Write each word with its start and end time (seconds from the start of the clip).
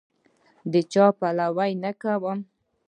د 0.71 0.73
چا 0.91 1.05
پلوی 1.17 1.71
نه 1.83 1.91
کوم. 2.01 2.39